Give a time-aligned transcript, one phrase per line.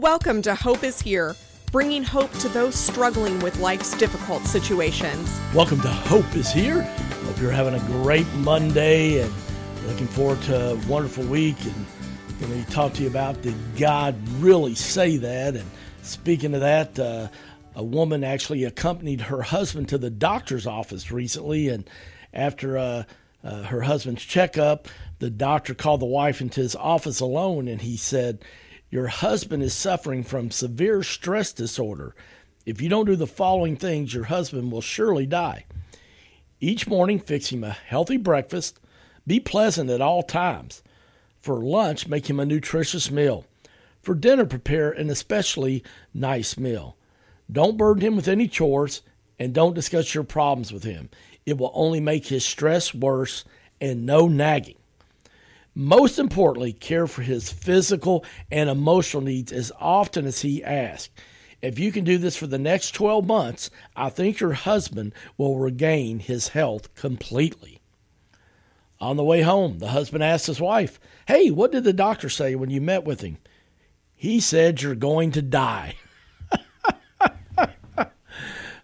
[0.00, 1.36] Welcome to Hope is Here,
[1.70, 5.40] bringing hope to those struggling with life's difficult situations.
[5.54, 6.82] Welcome to Hope is Here.
[6.82, 9.32] Hope you're having a great Monday and
[9.86, 11.54] looking forward to a wonderful week.
[11.64, 11.86] And
[12.40, 15.54] going to talk to you about did God really say that?
[15.54, 15.70] And
[16.02, 17.28] speaking of that, uh,
[17.76, 21.88] a woman actually accompanied her husband to the doctor's office recently, and
[22.32, 23.04] after uh,
[23.44, 24.88] uh, her husband's checkup,
[25.20, 28.44] the doctor called the wife into his office alone, and he said
[28.94, 32.14] your husband is suffering from severe stress disorder.
[32.64, 35.64] If you don't do the following things, your husband will surely die.
[36.60, 38.78] Each morning, fix him a healthy breakfast.
[39.26, 40.84] Be pleasant at all times.
[41.40, 43.44] For lunch, make him a nutritious meal.
[44.00, 45.82] For dinner, prepare an especially
[46.14, 46.96] nice meal.
[47.50, 49.02] Don't burden him with any chores
[49.40, 51.10] and don't discuss your problems with him.
[51.44, 53.44] It will only make his stress worse
[53.80, 54.76] and no nagging.
[55.74, 61.10] Most importantly, care for his physical and emotional needs as often as he asks.
[61.60, 65.58] If you can do this for the next 12 months, I think your husband will
[65.58, 67.80] regain his health completely.
[69.00, 72.54] On the way home, the husband asked his wife, Hey, what did the doctor say
[72.54, 73.38] when you met with him?
[74.14, 75.96] He said you're going to die.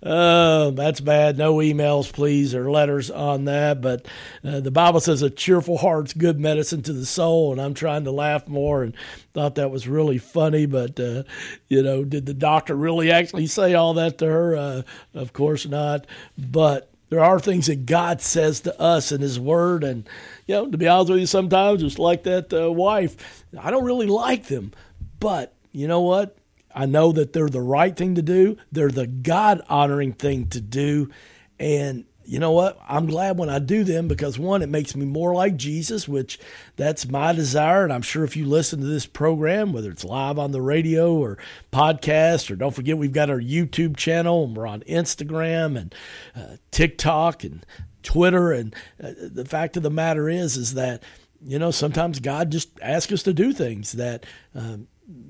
[0.02, 1.36] Oh, that's bad.
[1.36, 3.82] No emails, please, or letters on that.
[3.82, 4.06] But
[4.42, 8.04] uh, the Bible says a cheerful heart's good medicine to the soul, and I'm trying
[8.04, 8.94] to laugh more and
[9.34, 10.64] thought that was really funny.
[10.64, 11.24] But, uh,
[11.68, 14.56] you know, did the doctor really actually say all that to her?
[14.56, 16.06] Uh, of course not.
[16.38, 19.84] But there are things that God says to us in His Word.
[19.84, 20.08] And,
[20.46, 23.84] you know, to be honest with you, sometimes just like that uh, wife, I don't
[23.84, 24.72] really like them.
[25.18, 26.38] But you know what?
[26.74, 28.56] I know that they're the right thing to do.
[28.70, 31.10] They're the God honoring thing to do.
[31.58, 32.78] And you know what?
[32.88, 36.38] I'm glad when I do them because one, it makes me more like Jesus, which
[36.76, 37.82] that's my desire.
[37.82, 41.12] And I'm sure if you listen to this program, whether it's live on the radio
[41.12, 41.38] or
[41.72, 45.94] podcast, or don't forget we've got our YouTube channel and we're on Instagram and
[46.36, 47.66] uh, TikTok and
[48.04, 48.52] Twitter.
[48.52, 51.02] And uh, the fact of the matter is, is that
[51.44, 54.24] you know sometimes God just asks us to do things that.
[54.54, 54.86] Um,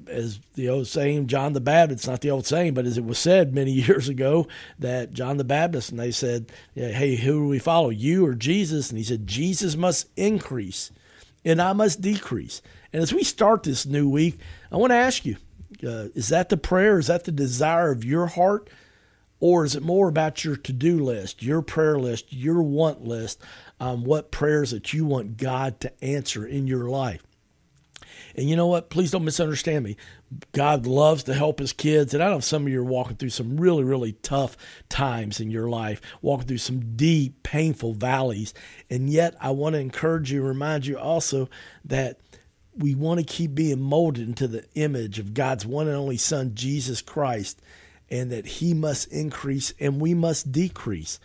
[0.08, 3.18] as the old saying, John the Baptist, not the old saying, but as it was
[3.18, 4.46] said many years ago,
[4.78, 8.91] that John the Baptist, and they said, Hey, who do we follow, you or Jesus?
[8.91, 10.91] And he said, Jesus must increase
[11.44, 12.62] and I must decrease.
[12.92, 14.38] And as we start this new week,
[14.70, 15.36] I want to ask you,
[15.84, 16.98] uh, is that the prayer?
[16.98, 18.68] Is that the desire of your heart?
[19.38, 23.41] Or is it more about your to do list, your prayer list, your want list,
[23.78, 27.22] um, what prayers that you want God to answer in your life?
[28.36, 28.91] And you know what?
[28.91, 29.96] Please don't misunderstand me.
[30.52, 32.14] God loves to help his kids.
[32.14, 34.56] And I know some of you are walking through some really, really tough
[34.88, 38.54] times in your life, walking through some deep, painful valleys.
[38.88, 41.48] And yet, I want to encourage you, remind you also
[41.84, 42.20] that
[42.74, 46.52] we want to keep being molded into the image of God's one and only Son,
[46.54, 47.60] Jesus Christ,
[48.08, 51.18] and that he must increase and we must decrease.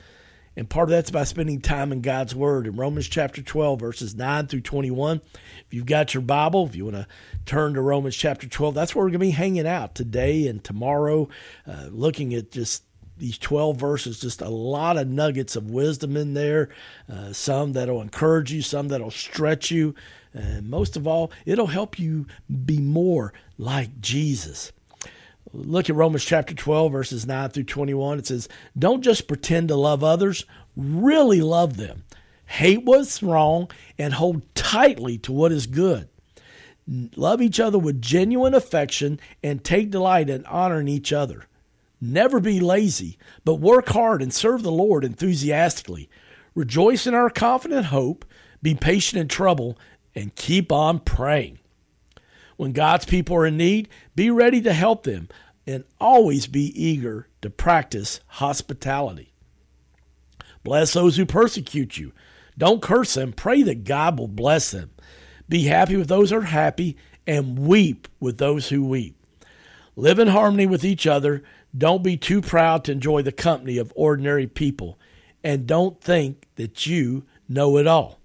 [0.57, 2.65] And part of that's by spending time in God's Word.
[2.65, 5.21] In Romans chapter 12, verses 9 through 21.
[5.65, 7.07] If you've got your Bible, if you want to
[7.45, 10.63] turn to Romans chapter 12, that's where we're going to be hanging out today and
[10.63, 11.27] tomorrow,
[11.67, 12.83] uh, looking at just
[13.17, 16.69] these 12 verses, just a lot of nuggets of wisdom in there.
[17.11, 19.93] Uh, some that'll encourage you, some that'll stretch you.
[20.33, 22.27] And most of all, it'll help you
[22.65, 24.71] be more like Jesus
[25.53, 28.19] look at Romans chapter 12, verses 9 through 21.
[28.19, 30.45] It says, Don't just pretend to love others,
[30.75, 32.03] really love them.
[32.45, 36.09] Hate what's wrong and hold tightly to what is good.
[37.15, 41.45] Love each other with genuine affection and take delight in honoring each other.
[41.99, 46.09] Never be lazy, but work hard and serve the Lord enthusiastically.
[46.53, 48.25] Rejoice in our confident hope,
[48.61, 49.77] be patient in trouble,
[50.13, 51.59] and keep on praying.
[52.57, 55.29] When God's people are in need, be ready to help them
[55.67, 59.33] and always be eager to practice hospitality.
[60.63, 62.11] Bless those who persecute you.
[62.57, 63.33] Don't curse them.
[63.33, 64.91] Pray that God will bless them.
[65.47, 69.15] Be happy with those who are happy and weep with those who weep.
[69.95, 71.43] Live in harmony with each other.
[71.77, 74.97] Don't be too proud to enjoy the company of ordinary people.
[75.43, 78.19] And don't think that you know it all.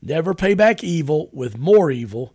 [0.00, 2.34] Never pay back evil with more evil.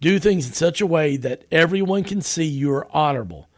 [0.00, 3.48] Do things in such a way that everyone can see you are honorable.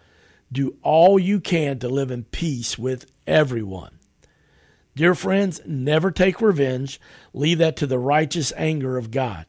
[0.50, 3.98] Do all you can to live in peace with everyone.
[4.94, 7.00] Dear friends, never take revenge.
[7.32, 9.46] Leave that to the righteous anger of God.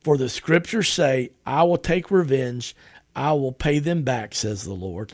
[0.00, 2.74] For the scriptures say, I will take revenge,
[3.14, 5.12] I will pay them back, says the Lord.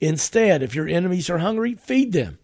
[0.00, 2.38] Instead, if your enemies are hungry, feed them.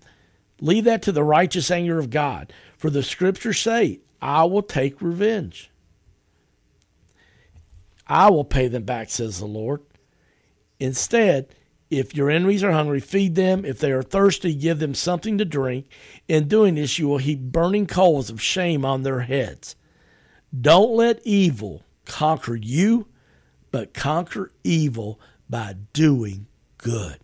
[0.61, 2.53] Leave that to the righteous anger of God.
[2.77, 5.71] For the scriptures say, I will take revenge.
[8.07, 9.83] I will pay them back, says the Lord.
[10.79, 11.55] Instead,
[11.91, 13.65] if your enemies are hungry, feed them.
[13.65, 15.87] If they are thirsty, give them something to drink.
[16.29, 19.77] In doing this, you will heap burning coals of shame on their heads.
[20.59, 23.07] Don't let evil conquer you,
[23.71, 26.47] but conquer evil by doing
[26.79, 27.19] good.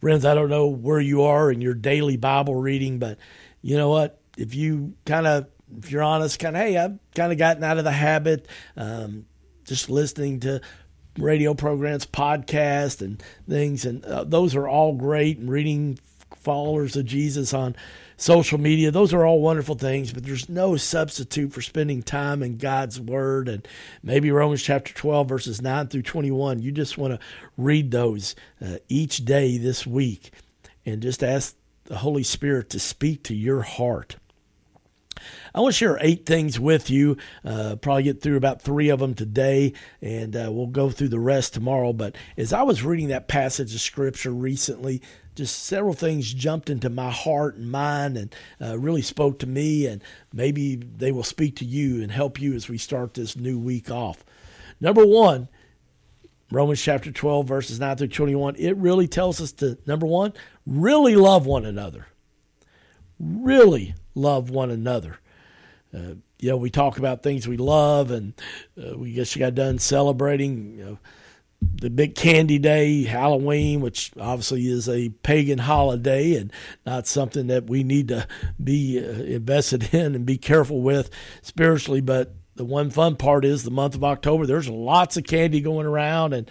[0.00, 3.18] Friends, I don't know where you are in your daily Bible reading, but
[3.62, 4.20] you know what?
[4.36, 7.78] If you kind of, if you're honest, kind of, hey, I've kind of gotten out
[7.78, 8.46] of the habit,
[8.76, 9.26] um,
[9.68, 10.60] just listening to
[11.18, 15.38] radio programs, podcasts, and things, and uh, those are all great.
[15.38, 15.98] And reading
[16.36, 17.76] followers of Jesus on
[18.16, 20.12] social media, those are all wonderful things.
[20.12, 23.66] But there's no substitute for spending time in God's Word, and
[24.02, 26.60] maybe Romans chapter 12 verses 9 through 21.
[26.60, 27.26] You just want to
[27.56, 30.32] read those uh, each day this week,
[30.86, 34.16] and just ask the Holy Spirit to speak to your heart.
[35.58, 37.16] I want to share eight things with you.
[37.44, 41.18] Uh, probably get through about three of them today, and uh, we'll go through the
[41.18, 41.92] rest tomorrow.
[41.92, 45.02] But as I was reading that passage of scripture recently,
[45.34, 49.86] just several things jumped into my heart and mind and uh, really spoke to me,
[49.86, 50.00] and
[50.32, 53.90] maybe they will speak to you and help you as we start this new week
[53.90, 54.24] off.
[54.80, 55.48] Number one,
[56.52, 60.34] Romans chapter 12, verses 9 through 21, it really tells us to, number one,
[60.64, 62.06] really love one another.
[63.18, 65.18] Really love one another.
[65.94, 68.34] Uh, you know, we talk about things we love, and
[68.76, 70.98] uh, we just got done celebrating you know,
[71.60, 76.52] the big candy day, Halloween, which obviously is a pagan holiday and
[76.86, 78.26] not something that we need to
[78.62, 81.10] be uh, invested in and be careful with
[81.42, 82.00] spiritually.
[82.00, 85.86] But the one fun part is the month of October, there's lots of candy going
[85.86, 86.50] around, and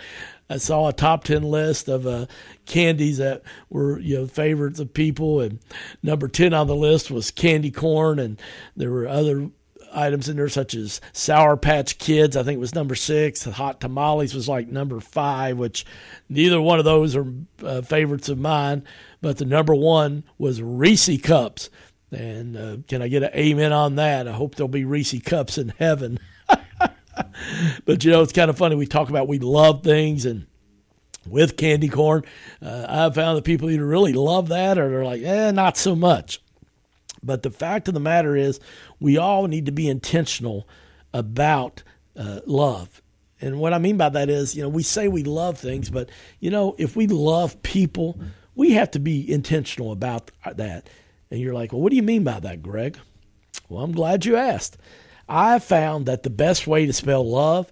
[0.49, 2.25] I saw a top 10 list of uh,
[2.65, 5.41] candies that were, you know, favorites of people.
[5.41, 5.59] And
[6.01, 8.17] number 10 on the list was candy corn.
[8.17, 8.39] And
[8.75, 9.49] there were other
[9.93, 12.37] items in there, such as Sour Patch Kids.
[12.37, 13.43] I think was number six.
[13.43, 15.85] Hot Tamales was like number five, which
[16.29, 17.25] neither one of those are
[17.63, 18.83] uh, favorites of mine.
[19.21, 21.69] But the number one was Reese Cups.
[22.09, 24.29] And uh, can I get an amen on that?
[24.29, 26.19] I hope there'll be Reese Cups in heaven.
[27.85, 28.75] but you know, it's kind of funny.
[28.75, 30.47] We talk about we love things and
[31.29, 32.23] with candy corn,
[32.61, 35.95] uh, I've found that people either really love that or they're like, eh, not so
[35.95, 36.41] much.
[37.23, 38.59] But the fact of the matter is,
[38.99, 40.67] we all need to be intentional
[41.13, 41.83] about
[42.15, 43.01] uh, love.
[43.41, 46.09] And what I mean by that is, you know, we say we love things, but,
[46.39, 48.19] you know, if we love people,
[48.55, 50.89] we have to be intentional about that.
[51.29, 52.97] And you're like, well, what do you mean by that, Greg?
[53.69, 54.77] Well, I'm glad you asked.
[55.29, 57.71] I found that the best way to spell love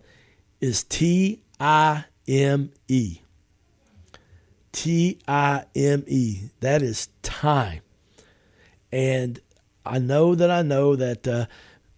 [0.59, 3.19] is T I M E.
[4.71, 6.49] T I M E.
[6.59, 7.81] That is time.
[8.91, 9.39] And
[9.85, 11.45] I know that I know that uh,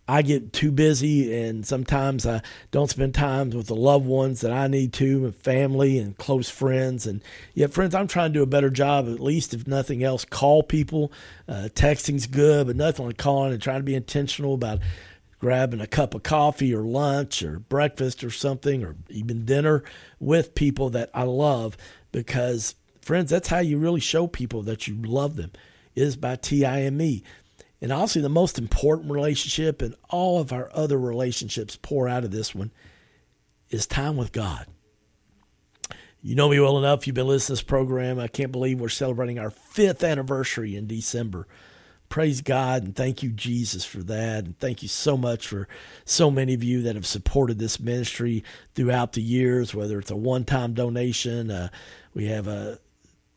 [0.09, 4.51] I get too busy and sometimes I don't spend time with the loved ones that
[4.51, 7.05] I need to, and family and close friends.
[7.05, 7.21] And
[7.53, 10.63] yet, friends, I'm trying to do a better job, at least if nothing else, call
[10.63, 11.11] people.
[11.47, 14.79] Uh, texting's good, but nothing like calling and trying to be intentional about
[15.39, 19.83] grabbing a cup of coffee or lunch or breakfast or something or even dinner
[20.19, 21.77] with people that I love
[22.11, 25.51] because friends that's how you really show people that you love them
[25.95, 27.21] is by TIME.
[27.81, 32.31] And honestly the most important relationship and all of our other relationships pour out of
[32.31, 32.71] this one
[33.69, 34.65] is time with God.
[36.21, 37.05] You know me well enough.
[37.05, 38.19] You've been listening to this program.
[38.19, 41.47] I can't believe we're celebrating our fifth anniversary in December
[42.09, 44.45] praise God and thank you, Jesus, for that.
[44.45, 45.67] And thank you so much for
[46.05, 48.43] so many of you that have supported this ministry
[48.75, 51.51] throughout the years, whether it's a one time donation.
[51.51, 51.69] Uh,
[52.13, 52.75] we have uh,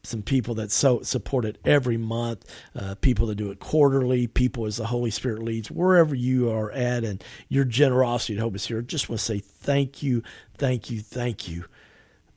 [0.03, 4.67] some people that so support it every month, uh, people that do it quarterly, people
[4.67, 8.67] as the Holy Spirit leads, wherever you are at, and your generosity and hope is
[8.67, 8.83] here.
[8.83, 10.23] Just want to say thank you,
[10.57, 11.65] thank you, thank you.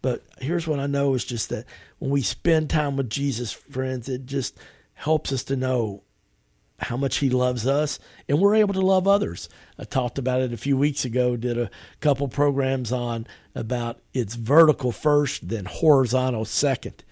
[0.01, 1.65] But here's what I know is just that
[1.99, 4.57] when we spend time with Jesus, friends, it just
[4.95, 6.03] helps us to know
[6.83, 9.49] how much he loves us and we're able to love others.
[9.77, 14.35] I talked about it a few weeks ago, did a couple programs on about it's
[14.35, 17.03] vertical first, then horizontal second.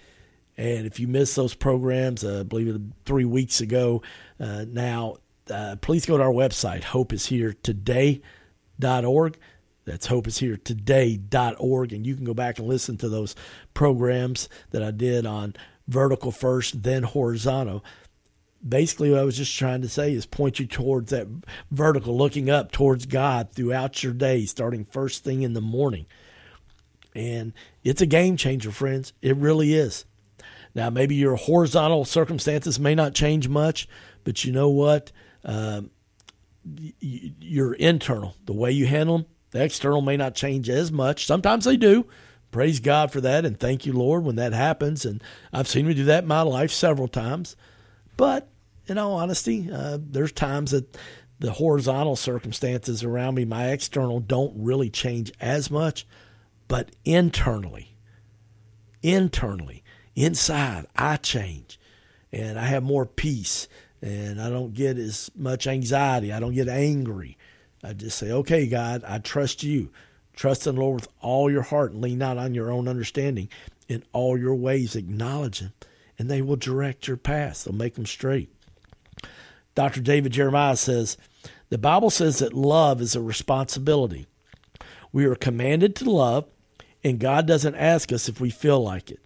[0.56, 4.02] And if you missed those programs, uh, I believe it three weeks ago
[4.38, 5.16] uh, now,
[5.50, 9.38] uh, please go to our website, hopeisheretoday.org.
[9.84, 11.92] That's hopeisheretoday.org.
[11.92, 13.34] And you can go back and listen to those
[13.74, 15.54] programs that I did on
[15.88, 17.84] vertical first, then horizontal
[18.66, 21.26] basically what I was just trying to say is point you towards that
[21.70, 26.06] vertical, looking up towards God throughout your day, starting first thing in the morning.
[27.14, 27.52] And
[27.84, 29.12] it's a game changer, friends.
[29.20, 30.04] It really is.
[30.74, 33.88] Now, maybe your horizontal circumstances may not change much,
[34.24, 35.12] but you know what?
[35.44, 35.90] Um,
[36.70, 41.26] your internal, the way you handle them, the external may not change as much.
[41.26, 42.06] Sometimes they do,
[42.52, 45.04] praise God for that and thank you, Lord, when that happens.
[45.04, 47.56] And I've seen me do that in my life several times.
[48.16, 48.48] But
[48.86, 50.96] in all honesty, uh, there's times that
[51.38, 56.06] the horizontal circumstances around me, my external, don't really change as much.
[56.68, 57.96] But internally,
[59.02, 59.82] internally,
[60.14, 61.78] inside, I change
[62.32, 63.68] and I have more peace
[64.00, 66.32] and I don't get as much anxiety.
[66.32, 67.38] I don't get angry.
[67.84, 69.90] I just say, okay, God, I trust you.
[70.34, 73.48] Trust in the Lord with all your heart and lean not on your own understanding.
[73.88, 75.72] In all your ways, acknowledge Him,
[76.18, 77.64] and they will direct your path.
[77.64, 78.50] They'll make them straight.
[79.74, 80.00] Dr.
[80.00, 81.16] David Jeremiah says,
[81.70, 84.26] The Bible says that love is a responsibility.
[85.12, 86.46] We are commanded to love,
[87.04, 89.20] and God doesn't ask us if we feel like it.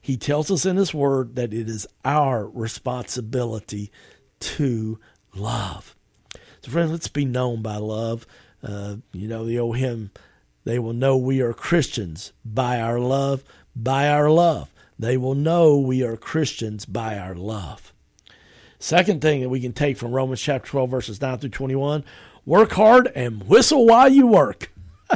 [0.00, 3.90] He tells us in His Word that it is our responsibility
[4.38, 5.00] to
[5.34, 5.96] love.
[6.62, 8.26] So, friends, let's be known by love.
[8.62, 10.10] Uh, you know, the old hymn,
[10.64, 14.72] they will know we are Christians by our love, by our love.
[14.98, 17.92] They will know we are Christians by our love.
[18.78, 22.04] Second thing that we can take from Romans chapter 12, verses 9 through 21
[22.44, 24.70] work hard and whistle while you work.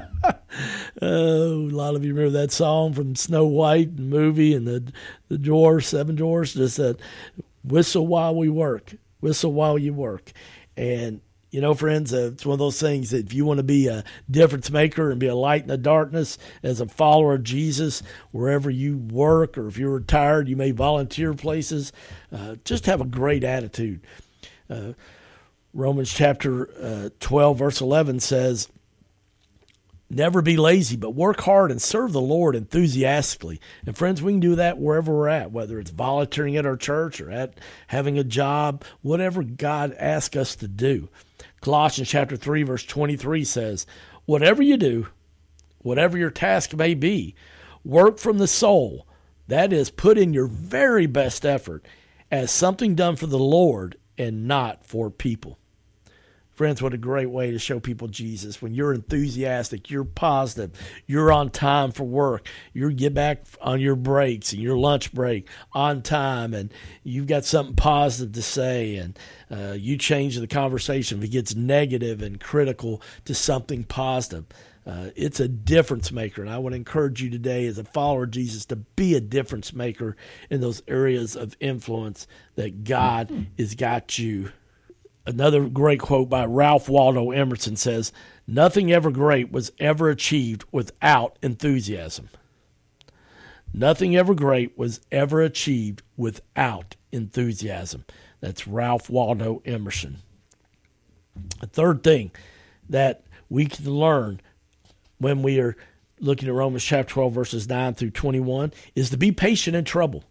[1.03, 4.93] oh, a lot of you remember that song from Snow White movie and the
[5.29, 6.55] the dwarfs, seven dwarfs.
[6.55, 6.99] Just that
[7.65, 10.33] whistle while we work, whistle while you work,
[10.77, 13.65] and you know, friends, uh, it's one of those things that if you want to
[13.65, 17.43] be a difference maker and be a light in the darkness as a follower of
[17.43, 21.93] Jesus, wherever you work or if you're retired, you may volunteer places.
[22.33, 24.01] Uh, just have a great attitude.
[24.69, 24.93] Uh,
[25.75, 28.69] Romans chapter uh, 12, verse 11 says,
[30.13, 33.61] Never be lazy, but work hard and serve the Lord enthusiastically.
[33.87, 37.21] And friends, we can do that wherever we're at, whether it's volunteering at our church
[37.21, 37.55] or at
[37.87, 41.09] having a job, whatever God asks us to do.
[41.61, 43.87] Colossians chapter 3 verse 23 says,
[44.25, 45.09] "Whatever you do,
[45.79, 47.35] whatever your task may be,
[47.85, 49.07] work from the soul.
[49.47, 51.87] That is put in your very best effort
[52.31, 55.60] as something done for the Lord and not for people."
[56.61, 58.61] Friends, what a great way to show people Jesus.
[58.61, 60.73] When you're enthusiastic, you're positive,
[61.07, 65.49] you're on time for work, you get back on your breaks and your lunch break
[65.73, 66.71] on time, and
[67.03, 69.19] you've got something positive to say, and
[69.51, 74.45] uh, you change the conversation if it gets negative and critical to something positive.
[74.87, 78.33] Uh, it's a difference maker, and I would encourage you today, as a follower of
[78.33, 80.15] Jesus, to be a difference maker
[80.51, 82.27] in those areas of influence
[82.57, 84.53] that God has got you
[85.31, 88.13] Another great quote by Ralph Waldo Emerson says,
[88.49, 92.31] Nothing ever great was ever achieved without enthusiasm.
[93.73, 98.05] Nothing ever great was ever achieved without enthusiasm.
[98.41, 100.17] That's Ralph Waldo Emerson.
[101.63, 102.33] A third thing
[102.89, 104.41] that we can learn
[105.19, 105.77] when we are
[106.19, 110.25] looking at Romans chapter 12, verses 9 through 21, is to be patient in trouble.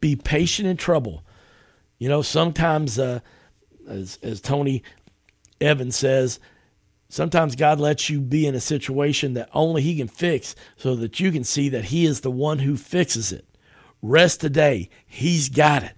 [0.00, 1.22] Be patient in trouble.
[1.98, 3.20] You know, sometimes uh,
[3.88, 4.82] as, as Tony
[5.60, 6.38] Evans says,
[7.08, 11.20] sometimes God lets you be in a situation that only He can fix so that
[11.20, 13.44] you can see that He is the one who fixes it.
[14.02, 15.94] Rest today, He's got it.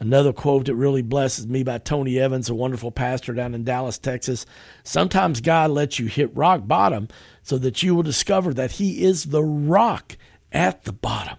[0.00, 3.98] Another quote that really blesses me by Tony Evans, a wonderful pastor down in Dallas,
[3.98, 4.46] Texas.
[4.84, 7.08] Sometimes God lets you hit rock bottom
[7.42, 10.16] so that you will discover that He is the rock
[10.52, 11.38] at the bottom.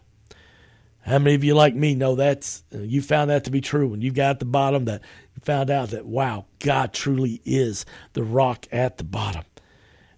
[1.09, 4.01] How many of you, like me, know that's you found that to be true when
[4.01, 5.01] you got at the bottom that
[5.35, 9.43] you found out that, wow, God truly is the rock at the bottom.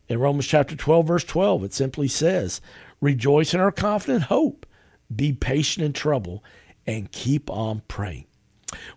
[0.09, 2.59] In Romans chapter 12, verse 12, it simply says,
[2.99, 4.65] Rejoice in our confident hope,
[5.15, 6.43] be patient in trouble,
[6.85, 8.25] and keep on praying.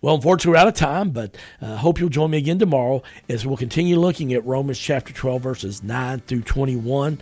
[0.00, 3.04] Well, unfortunately, we're out of time, but I uh, hope you'll join me again tomorrow
[3.28, 7.20] as we'll continue looking at Romans chapter 12, verses 9 through 21,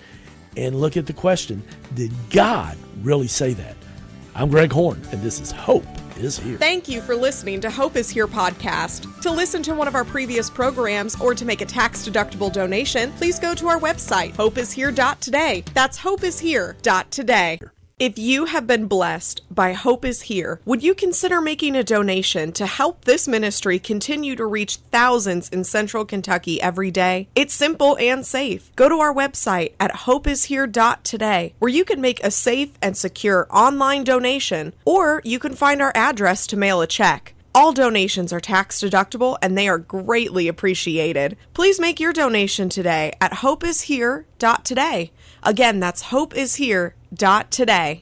[0.57, 1.62] and look at the question
[1.93, 3.76] Did God really say that?
[4.35, 5.85] I'm Greg Horn, and this is Hope
[6.17, 6.57] is here.
[6.57, 9.21] Thank you for listening to Hope is Here podcast.
[9.21, 13.12] To listen to one of our previous programs or to make a tax deductible donation,
[13.12, 15.65] please go to our website, hopeishere.today.
[15.75, 17.59] That's hopeishere.today.
[18.02, 22.50] If you have been blessed by Hope is Here, would you consider making a donation
[22.54, 27.28] to help this ministry continue to reach thousands in central Kentucky every day?
[27.37, 28.75] It's simple and safe.
[28.75, 34.02] Go to our website at hopeishere.today where you can make a safe and secure online
[34.02, 37.35] donation, or you can find our address to mail a check.
[37.54, 41.37] All donations are tax deductible and they are greatly appreciated.
[41.52, 45.12] Please make your donation today at hopeishere.today.
[45.42, 48.00] Again, that's hopeishere.today.